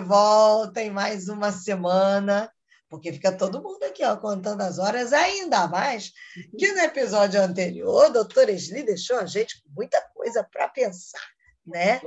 [0.00, 2.52] volta em mais uma semana,
[2.88, 6.12] porque fica todo mundo aqui ó, contando as horas, ainda mais
[6.58, 11.26] que no episódio anterior, a doutora Esli deixou a gente com muita coisa para pensar,
[11.66, 12.00] né?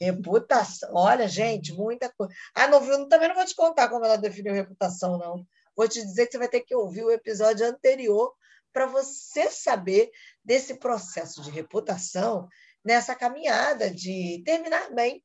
[0.00, 2.32] Reputação, olha, gente, muita coisa.
[2.54, 3.08] Ah, não, viu?
[3.08, 5.46] também não vou te contar como ela definiu reputação, não.
[5.76, 8.34] Vou te dizer que você vai ter que ouvir o episódio anterior
[8.72, 10.10] para você saber
[10.44, 12.48] desse processo de reputação
[12.84, 15.22] nessa caminhada de terminar bem,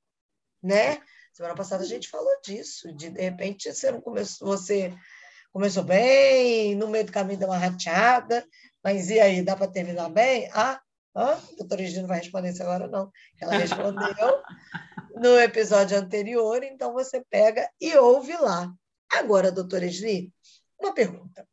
[0.61, 1.01] né?
[1.37, 4.91] Semana passada a gente falou disso, de de repente você não começou, você
[5.53, 8.43] começou bem, no meio do caminho deu uma rateada,
[8.83, 10.49] mas e aí, dá para terminar bem?
[10.51, 10.81] Ah,
[11.13, 13.11] ah, a doutora Regina não vai responder isso agora, não.
[13.39, 14.41] Ela respondeu
[15.15, 18.73] no episódio anterior, então você pega e ouve lá.
[19.07, 20.33] Agora, doutora Esli,
[20.81, 21.47] uma pergunta.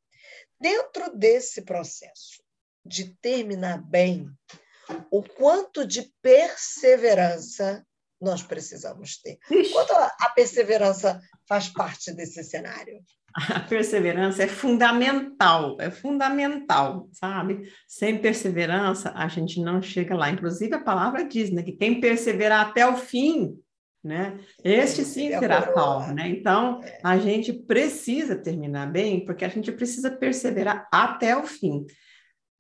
[0.58, 2.42] Dentro desse processo
[2.82, 4.30] de terminar bem,
[5.10, 7.86] o quanto de perseverança
[8.24, 9.38] nós precisamos ter?
[9.72, 13.00] Quanto a perseverança faz parte desse cenário?
[13.52, 17.68] A perseverança é fundamental, é fundamental, sabe?
[17.88, 20.30] Sem perseverança, a gente não chega lá.
[20.30, 23.58] Inclusive, a palavra diz né, que quem perseverar até o fim
[24.04, 24.38] né?
[24.62, 26.28] Este sim será salvo, né?
[26.28, 27.00] Então, é.
[27.02, 31.86] a gente precisa terminar bem, porque a gente precisa perseverar até o fim.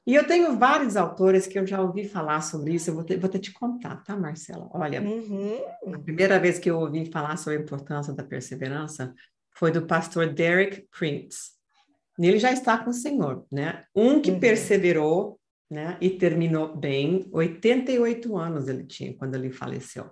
[0.06, 3.18] E eu tenho vários autores que eu já ouvi falar sobre isso, eu vou ter,
[3.18, 4.68] vou ter te contar, tá, Marcela?
[4.72, 5.94] Olha, uhum.
[5.94, 9.14] a primeira vez que eu ouvi falar sobre a importância da perseverança
[9.52, 11.52] foi do pastor Derek Prince.
[12.18, 13.84] Ele já está com o Senhor, né?
[13.94, 14.40] Um que uhum.
[14.40, 20.10] perseverou, né, e terminou bem, 88 anos ele tinha quando ele faleceu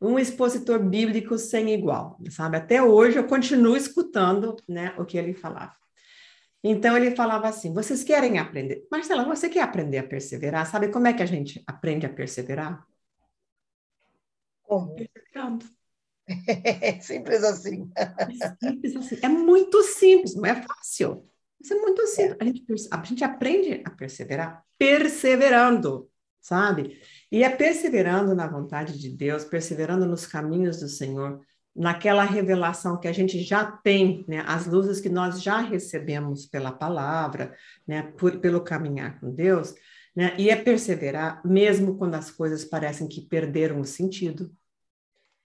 [0.00, 2.56] um expositor bíblico sem igual, sabe?
[2.56, 5.74] Até hoje eu continuo escutando, né, o que ele falava.
[6.62, 8.86] Então ele falava assim: vocês querem aprender?
[8.90, 10.66] Marcela, você quer aprender a perseverar?
[10.70, 12.86] Sabe como é que a gente aprende a perseverar?
[14.62, 14.94] Como?
[14.94, 15.66] Perseverando.
[16.46, 17.90] É simples assim.
[17.96, 19.18] É simples assim.
[19.22, 21.24] É muito simples, não é fácil.
[21.60, 22.36] Isso é muito simples.
[22.40, 22.42] É.
[22.42, 26.98] A, gente, a gente aprende a perseverar perseverando, sabe?
[27.30, 31.44] E é perseverando na vontade de Deus, perseverando nos caminhos do Senhor,
[31.80, 36.70] naquela revelação que a gente já tem, né, as luzes que nós já recebemos pela
[36.70, 39.74] palavra, né, por, pelo caminhar com Deus,
[40.14, 44.52] né, e é perseverar mesmo quando as coisas parecem que perderam o sentido.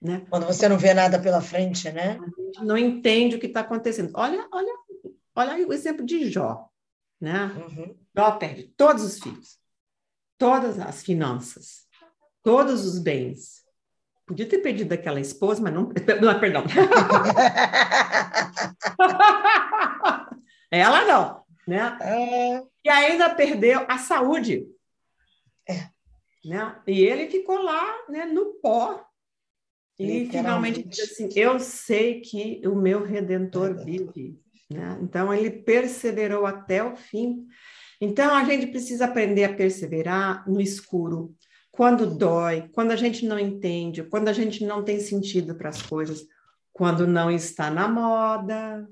[0.00, 0.26] Né?
[0.28, 2.20] Quando você não vê nada pela frente, né?
[2.20, 4.10] A gente não entende o que está acontecendo.
[4.14, 4.72] Olha, olha,
[5.34, 6.68] olha o exemplo de Jó,
[7.18, 7.46] né?
[7.56, 7.96] Uhum.
[8.14, 9.58] Jó perde todos os filhos
[10.38, 11.86] todas as finanças,
[12.42, 13.64] todos os bens.
[14.26, 15.92] Podia ter perdido aquela esposa, mas não.
[16.20, 16.64] Não, perdão.
[20.70, 21.96] Ela não, né?
[22.02, 22.62] É...
[22.84, 24.66] E ainda perdeu a saúde.
[25.68, 25.88] É.
[26.44, 26.76] Né?
[26.88, 29.06] E ele ficou lá, né, no pó.
[29.98, 34.38] E finalmente disse assim: Eu sei que o meu redentor vive.
[34.68, 34.98] Né?
[35.00, 37.46] Então ele perseverou até o fim.
[38.00, 41.34] Então, a gente precisa aprender a perseverar no escuro,
[41.76, 45.82] quando dói, quando a gente não entende, quando a gente não tem sentido para as
[45.82, 46.26] coisas,
[46.72, 48.88] quando não está na moda,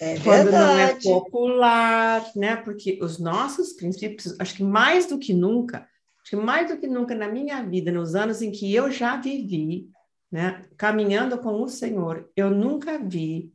[0.00, 2.54] é quando não é popular, né?
[2.56, 5.88] Porque os nossos princípios, acho que mais do que nunca,
[6.22, 9.16] acho que mais do que nunca na minha vida, nos anos em que eu já
[9.16, 9.90] vivi,
[10.30, 13.52] né, caminhando com o Senhor, eu nunca vi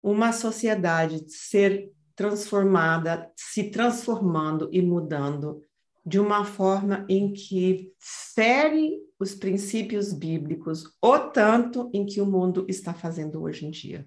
[0.00, 5.62] uma sociedade ser transformada, se transformando e mudando
[6.04, 12.64] de uma forma em que fere os princípios bíblicos, o tanto em que o mundo
[12.68, 14.06] está fazendo hoje em dia.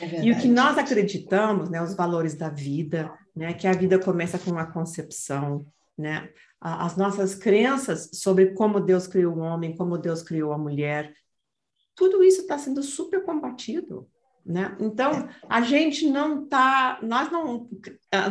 [0.00, 3.98] É e o que nós acreditamos, né, os valores da vida, né, que a vida
[3.98, 5.66] começa com a concepção,
[5.96, 11.12] né, as nossas crenças sobre como Deus criou o homem, como Deus criou a mulher,
[11.94, 14.08] tudo isso está sendo super combatido.
[14.44, 14.76] Né?
[14.80, 17.68] Então, a gente não está, nós não,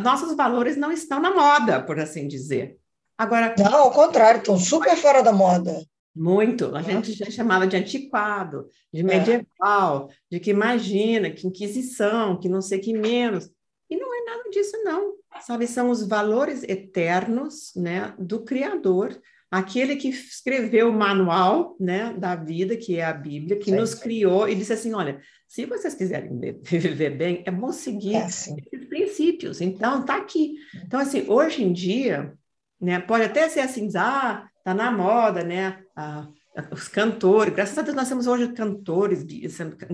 [0.02, 2.78] nossos valores não estão na moda, por assim dizer.
[3.16, 5.84] Agora, não, ao contrário, estão super fora da moda.
[6.14, 6.74] Muito.
[6.76, 9.02] A gente já chamava de antiquado, de é.
[9.02, 10.14] medieval, é.
[10.32, 13.50] de que imagina, que inquisição, que não sei que menos.
[13.90, 15.14] E não é nada disso, não.
[15.40, 19.20] Sabe, são os valores eternos, né, do Criador
[19.54, 23.94] aquele que escreveu o manual né, da vida, que é a Bíblia, que sim, nos
[23.94, 28.56] criou e disse assim: olha, se vocês quiserem viver bem, é bom seguir é assim.
[28.72, 29.60] esses princípios.
[29.60, 30.56] Então, tá aqui.
[30.84, 32.36] Então, assim, hoje em dia,
[32.84, 35.78] né, pode até ser assim, ah, tá na moda, né?
[35.96, 36.28] Ah,
[36.70, 39.44] os cantores, graças a Deus nós temos hoje cantores de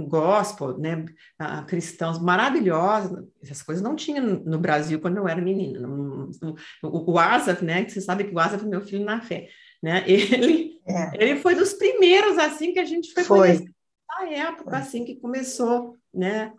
[0.06, 1.06] gospel, né,
[1.38, 7.19] ah, cristãos maravilhosos, essas coisas não tinha no Brasil quando eu era menina, o, o
[7.19, 9.48] Asaf, né, que você sabe que o Asaf é meu filho na fé,
[9.82, 11.10] né, ele, é.
[11.14, 13.64] ele foi dos primeiros, assim, que a gente foi, foi.
[14.16, 16.52] A época assim que começou, né,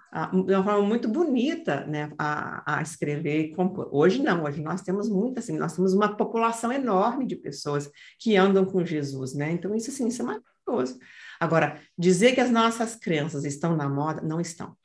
[0.45, 3.89] de uma forma muito bonita, né, a, a escrever e compor.
[3.91, 7.89] Hoje não, hoje nós temos muito assim, nós temos uma população enorme de pessoas
[8.19, 9.51] que andam com Jesus, né?
[9.51, 10.99] Então isso assim, isso é maravilhoso.
[11.39, 14.75] Agora, dizer que as nossas crenças estão na moda, não estão.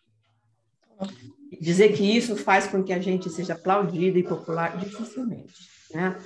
[1.61, 5.55] Dizer que isso faz com que a gente seja aplaudido e popular, dificilmente,
[5.93, 6.19] né?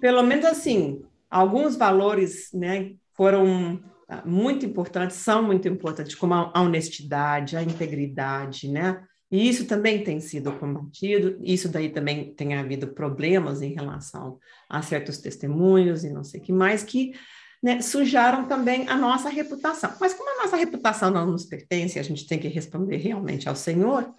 [0.00, 3.80] Pelo menos assim, alguns valores, né, foram
[4.24, 9.02] muito importantes, são muito importantes, como a honestidade, a integridade, né?
[9.30, 14.38] E isso também tem sido combatido, isso daí também tem havido problemas em relação
[14.68, 17.12] a certos testemunhos e não sei o que mais, que
[17.60, 19.92] né, sujaram também a nossa reputação.
[20.00, 23.56] Mas como a nossa reputação não nos pertence, a gente tem que responder realmente ao
[23.56, 24.14] Senhor,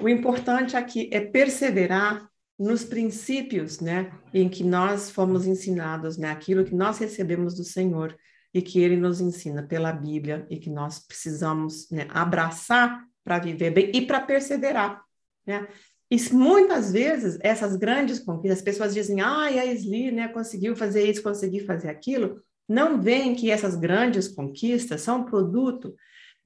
[0.00, 6.64] o importante aqui é perseverar nos princípios, né, em que nós fomos ensinados, né, aquilo
[6.64, 8.16] que nós recebemos do Senhor
[8.52, 13.70] e que Ele nos ensina pela Bíblia e que nós precisamos né, abraçar para viver
[13.70, 15.02] bem e para perseverar,
[15.46, 15.66] né?
[16.10, 21.10] E muitas vezes essas grandes conquistas, as pessoas dizem, ah, a Esli, né, conseguiu fazer
[21.10, 25.94] isso, conseguiu fazer aquilo, não veem que essas grandes conquistas são produto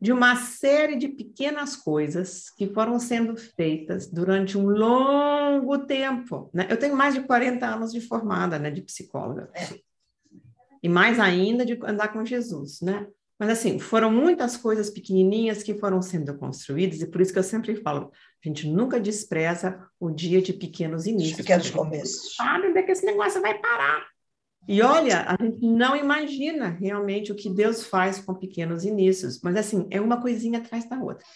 [0.00, 6.48] de uma série de pequenas coisas que foram sendo feitas durante um longo tempo.
[6.54, 6.68] Né?
[6.70, 9.50] Eu tenho mais de 40 anos de formada, né, de psicóloga.
[10.86, 13.08] E mais ainda de andar com Jesus, né?
[13.36, 17.42] Mas assim, foram muitas coisas pequenininhas que foram sendo construídas, e por isso que eu
[17.42, 21.38] sempre falo, a gente nunca despreza o dia de pequenos inícios.
[21.38, 22.36] Pequenos começos.
[22.36, 24.06] Sabe onde é que esse negócio vai parar?
[24.68, 29.56] E olha, a gente não imagina realmente o que Deus faz com pequenos inícios, mas
[29.56, 31.26] assim, é uma coisinha atrás da outra.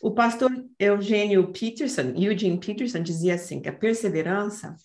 [0.00, 4.76] O pastor Eugênio Peterson, Eugene Peterson, dizia assim, que a perseverança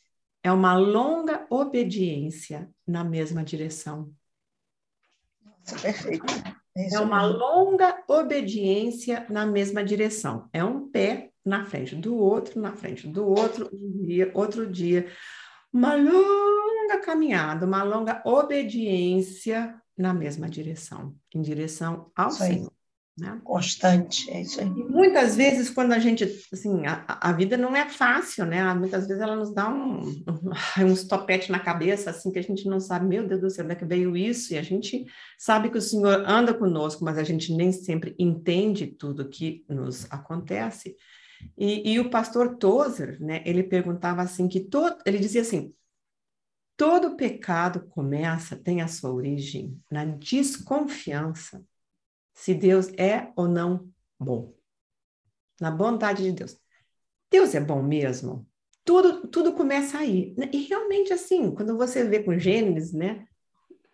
[0.45, 4.13] é uma longa obediência na mesma direção.
[5.43, 6.23] Nossa, perfeito.
[6.77, 10.47] É, é uma longa obediência na mesma direção.
[10.53, 15.11] É um pé na frente do outro, na frente do outro, um dia, outro dia.
[15.73, 22.71] Uma longa caminhada, uma longa obediência na mesma direção, em direção ao Senhor.
[23.17, 23.39] Né?
[23.45, 24.67] Constante, é isso aí.
[24.67, 28.73] E muitas vezes, quando a gente, assim, a, a vida não é fácil, né?
[28.73, 30.51] Muitas vezes ela nos dá um, um,
[30.85, 33.73] uns topete na cabeça, assim, que a gente não sabe, meu Deus do céu, onde
[33.73, 34.53] é que veio isso?
[34.53, 35.05] E a gente
[35.37, 40.11] sabe que o Senhor anda conosco, mas a gente nem sempre entende tudo que nos
[40.11, 40.93] acontece.
[41.57, 45.73] E, e o pastor Tozer, né, ele perguntava assim, que todo, ele dizia assim,
[46.75, 51.63] todo pecado começa, tem a sua origem na desconfiança
[52.35, 53.89] se Deus é ou não
[54.19, 54.53] bom.
[55.59, 56.57] Na bondade de Deus.
[57.31, 58.45] Deus é bom mesmo?
[58.83, 60.35] Tudo, tudo começa aí.
[60.51, 63.25] E realmente, assim, quando você vê com Gênesis, né?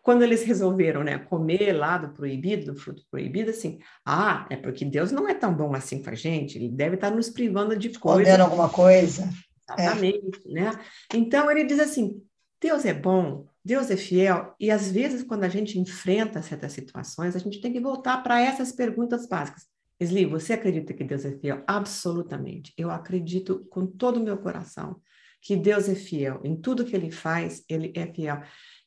[0.01, 4.83] Quando eles resolveram, né, comer lá do proibido, do fruto proibido, assim, ah, é porque
[4.83, 7.89] Deus não é tão bom assim com a gente, ele deve estar nos privando de
[7.99, 8.39] coisas.
[8.39, 9.29] alguma coisa.
[9.69, 10.51] Exatamente, é.
[10.51, 10.71] né?
[11.13, 12.19] Então, ele diz assim,
[12.61, 17.35] Deus é bom, Deus é fiel e às vezes quando a gente enfrenta certas situações,
[17.35, 19.67] a gente tem que voltar para essas perguntas básicas.
[19.99, 21.63] Esli, você acredita que Deus é fiel?
[21.67, 22.73] Absolutamente.
[22.77, 24.99] Eu acredito com todo o meu coração
[25.41, 26.39] que Deus é fiel.
[26.43, 28.41] Em tudo que ele faz, ele é fiel.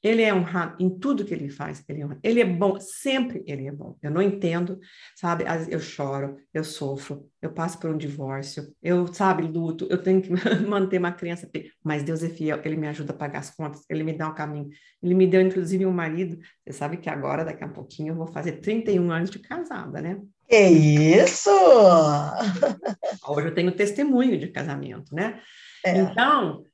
[0.04, 2.20] Ele é honrado em tudo que ele faz, ele é honrado.
[2.22, 3.96] Ele é bom, sempre ele é bom.
[4.02, 4.78] Eu não entendo,
[5.16, 5.44] sabe?
[5.70, 10.28] Eu choro, eu sofro, eu passo por um divórcio, eu, sabe, luto, eu tenho que
[10.68, 11.50] manter uma criança,
[11.82, 14.34] mas Deus é fiel, ele me ajuda a pagar as contas, ele me dá um
[14.34, 14.68] caminho.
[15.02, 16.38] Ele me deu, inclusive, um marido.
[16.66, 20.20] Você sabe que agora, daqui a pouquinho, eu vou fazer 31 anos de casada, né?
[20.46, 21.48] Que isso!
[23.26, 25.40] Hoje eu tenho testemunho de casamento, né?
[25.82, 25.96] É.
[25.96, 26.64] Então,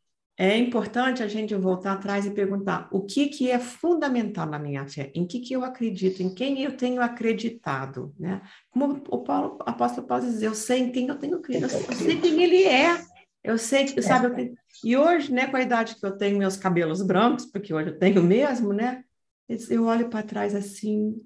[0.40, 4.88] é importante a gente voltar atrás e perguntar o que, que é fundamental na minha
[4.88, 8.40] fé, em que, que eu acredito, em quem eu tenho acreditado, né?
[8.70, 11.68] Como o, Paulo, o apóstolo Paulo diz, eu sei em quem eu tenho crido, eu
[11.68, 12.98] sei quem ele é,
[13.44, 14.54] eu sei que, sabe, eu tenho...
[14.82, 17.98] e hoje, né, com a idade que eu tenho, meus cabelos brancos, porque hoje eu
[17.98, 19.04] tenho mesmo, né,
[19.68, 21.20] eu olho para trás assim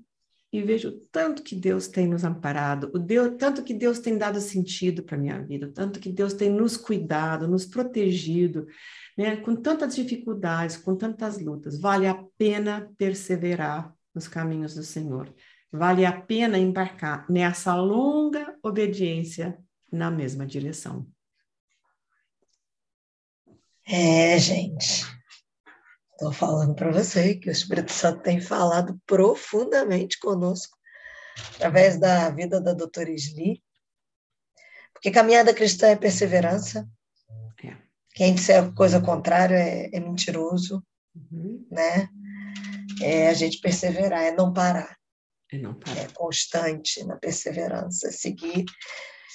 [0.52, 4.40] e vejo tanto que Deus tem nos amparado, o Deus, tanto que Deus tem dado
[4.40, 8.66] sentido para minha vida, tanto que Deus tem nos cuidado, nos protegido,
[9.16, 9.37] né?
[9.37, 15.35] com tantas dificuldades, com tantas lutas, vale a pena perseverar nos caminhos do Senhor.
[15.71, 19.59] Vale a pena embarcar nessa longa obediência
[19.90, 21.06] na mesma direção.
[23.87, 25.04] É, gente.
[26.12, 30.78] Estou falando para você que o Espírito Santo tem falado profundamente conosco
[31.56, 33.62] através da vida da doutora Isli.
[34.92, 36.88] Porque caminhada cristã é perseverança,
[38.14, 40.83] quem disser coisa contrária é, é mentiroso,
[41.14, 41.66] uhum.
[41.71, 42.09] né?
[43.02, 44.97] É a gente perseverar, é não parar.
[45.97, 48.64] é constante na perseverança, seguir.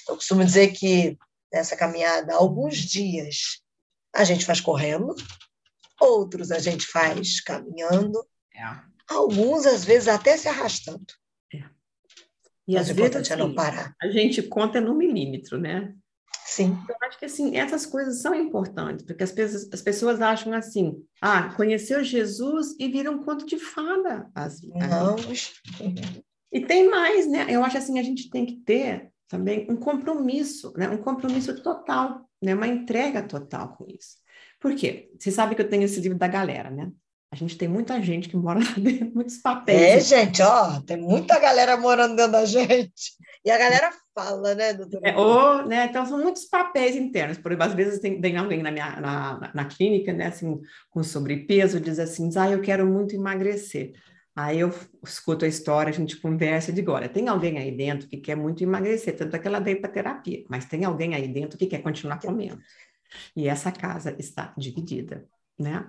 [0.08, 1.16] Eu costumo dizer que
[1.52, 3.62] nessa caminhada, alguns dias
[4.14, 5.14] a gente faz correndo,
[6.00, 8.18] outros a gente faz caminhando,
[8.54, 8.64] é.
[9.08, 11.06] alguns às vezes até se arrastando.
[11.54, 11.58] É.
[12.66, 13.94] E Mas às vezes é não assim, parar.
[14.00, 15.94] a gente conta no milímetro, né?
[16.50, 16.76] Sim.
[16.88, 21.00] Eu acho que assim, essas coisas são importantes, porque as pessoas, as pessoas acham assim,
[21.20, 24.28] ah, conheceu Jesus e viram um conto de fada.
[24.34, 25.14] As, não.
[26.50, 27.46] E tem mais, né?
[27.48, 30.90] Eu acho assim, a gente tem que ter também um compromisso, né?
[30.90, 32.52] Um compromisso total, né?
[32.52, 34.16] Uma entrega total com isso.
[34.58, 35.08] Por quê?
[35.16, 36.90] Você sabe que eu tenho esse livro da galera, né?
[37.32, 40.10] A gente tem muita gente que mora lá dentro, muitos papéis.
[40.10, 43.12] É, gente, ó, tem muita galera morando dentro da gente.
[43.44, 45.08] E a galera fala, né, doutora?
[45.08, 47.38] É, ou, né, então são muitos papéis internos.
[47.38, 50.60] Por exemplo, às vezes tem, tem alguém na minha na, na clínica, né, assim,
[50.90, 53.92] com sobrepeso, diz assim, ah, eu quero muito emagrecer.
[54.34, 54.72] Aí eu
[55.04, 58.36] escuto a história, a gente conversa e digo, olha, tem alguém aí dentro que quer
[58.36, 61.66] muito emagrecer, tanto é que ela veio para terapia, mas tem alguém aí dentro que
[61.66, 62.58] quer continuar comendo.
[63.36, 65.26] E essa casa está dividida,
[65.58, 65.84] né?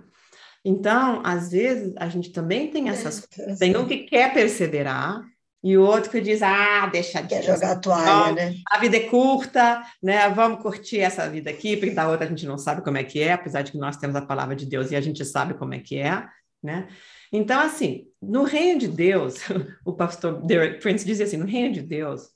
[0.64, 3.28] Então, às vezes, a gente também tem essas...
[3.58, 5.24] Tem um que quer perseverar,
[5.64, 8.56] e o outro que diz, ah, deixa Quer jogar a toalha, né?
[8.72, 10.28] A vida é curta, né?
[10.30, 13.22] Vamos curtir essa vida aqui, porque da outra a gente não sabe como é que
[13.22, 15.76] é, apesar de que nós temos a palavra de Deus e a gente sabe como
[15.76, 16.26] é que é,
[16.64, 16.88] né?
[17.32, 19.36] Então, assim, no reino de Deus,
[19.86, 22.30] o pastor Derek Prince dizia assim, no reino de Deus,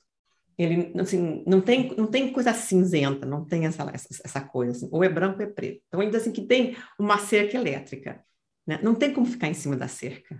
[0.58, 4.90] ele, assim, não tem, não tem coisa cinzenta, não tem essa, essa, essa coisa, assim,
[4.92, 5.82] ou é branco ou é preto.
[5.88, 8.24] Então, ainda assim, que tem uma cerca elétrica,
[8.66, 8.80] né?
[8.82, 10.40] Não tem como ficar em cima da cerca.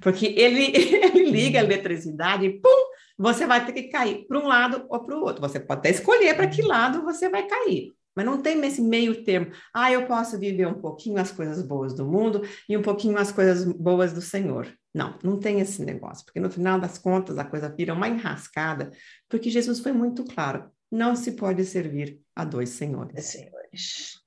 [0.00, 2.86] Porque ele, ele liga a eletricidade e, pum,
[3.18, 5.42] você vai ter que cair para um lado ou para o outro.
[5.42, 7.92] Você pode até escolher para que lado você vai cair.
[8.14, 9.50] Mas não tem esse meio termo.
[9.72, 13.32] Ah, eu posso viver um pouquinho as coisas boas do mundo e um pouquinho as
[13.32, 14.68] coisas boas do Senhor.
[14.94, 18.92] Não, não tem esse negócio, porque no final das contas a coisa vira uma enrascada,
[19.28, 23.24] porque Jesus foi muito claro: não se pode servir a dois senhores.
[23.24, 24.20] senhores.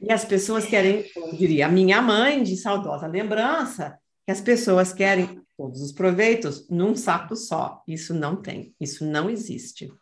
[0.00, 4.92] E as pessoas querem, como diria a minha mãe, de saudosa lembrança, que as pessoas
[4.92, 7.82] querem todos os proveitos num saco só.
[7.86, 9.92] Isso não tem, isso não existe.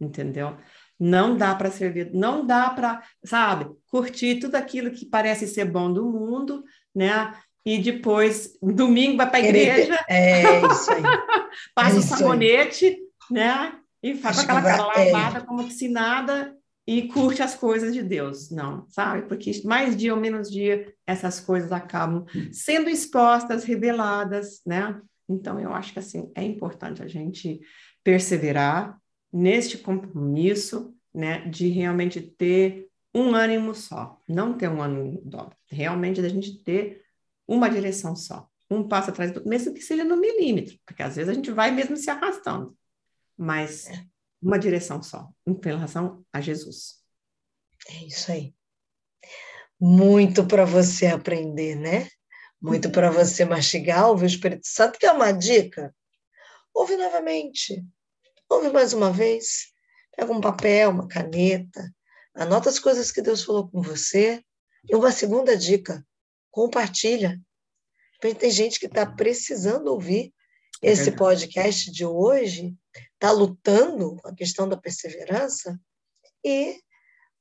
[0.00, 0.56] Entendeu?
[0.98, 5.92] Não dá para servir, não dá para, sabe, curtir tudo aquilo que parece ser bom
[5.92, 7.34] do mundo, né?
[7.64, 9.98] E depois, domingo, vai para a igreja.
[10.08, 11.02] É isso aí.
[11.74, 12.98] passa é o sabonete, aí.
[13.30, 13.72] né?
[14.02, 14.60] E faz aquela
[14.94, 15.12] é.
[15.12, 15.40] lavada é.
[15.42, 18.50] como se nada e curte as coisas de Deus.
[18.50, 19.22] Não, sabe?
[19.22, 25.00] Porque mais dia ou menos dia, essas coisas acabam sendo expostas, reveladas, né?
[25.28, 27.60] Então, eu acho que, assim, é importante a gente
[28.04, 28.96] perseverar,
[29.32, 36.20] neste compromisso, né, de realmente ter um ânimo só, não ter um ânimo dobro, realmente
[36.20, 37.02] da gente ter
[37.48, 41.30] uma direção só, um passo atrás do mesmo que seja no milímetro, porque às vezes
[41.30, 42.76] a gente vai mesmo se arrastando,
[43.36, 43.88] mas
[44.42, 47.02] uma direção só, em relação a Jesus.
[47.88, 48.54] É isso aí.
[49.80, 52.08] Muito para você aprender, né?
[52.60, 55.94] Muito para você mastigar, ouvir o Espírito Santo, que é uma dica.
[56.74, 57.84] Ouve novamente,
[58.48, 59.72] Ouve mais uma vez,
[60.16, 61.92] pega um papel, uma caneta,
[62.34, 64.42] anota as coisas que Deus falou com você.
[64.88, 66.06] E uma segunda dica,
[66.50, 67.40] compartilha.
[68.20, 70.32] Tem gente que está precisando ouvir
[70.82, 72.74] esse podcast de hoje,
[73.14, 75.78] está lutando com a questão da perseverança,
[76.44, 76.80] e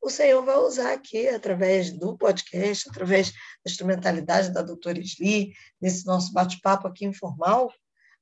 [0.02, 6.06] o Senhor vai usar aqui, através do podcast, através da instrumentalidade da doutora Sli, nesse
[6.06, 7.72] nosso bate-papo aqui informal,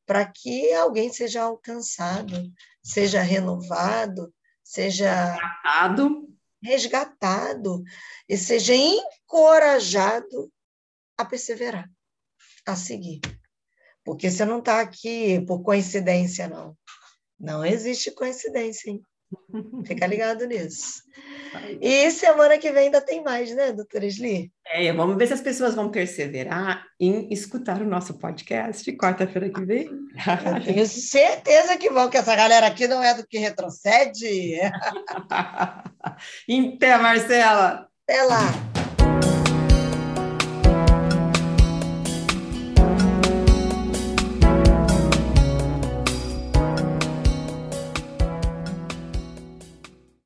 [0.05, 4.33] para que alguém seja alcançado, seja renovado,
[4.63, 6.29] seja resgatado.
[6.61, 7.83] resgatado
[8.27, 10.51] e seja encorajado
[11.17, 11.89] a perseverar,
[12.65, 13.21] a seguir.
[14.03, 16.77] Porque você não está aqui por coincidência, não.
[17.39, 19.01] Não existe coincidência, hein?
[19.85, 21.03] Fica ligado nisso.
[21.79, 24.51] E semana que vem ainda tem mais, né, doutora Sli?
[24.65, 29.63] É, vamos ver se as pessoas vão perseverar em escutar o nosso podcast quarta-feira que
[29.63, 29.85] vem.
[29.85, 34.59] Eu tenho certeza que vão, que essa galera aqui não é do que retrocede.
[35.29, 37.87] Até, Marcela!
[38.07, 38.72] Até lá!